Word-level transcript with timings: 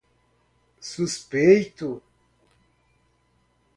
suspeito 0.81 1.91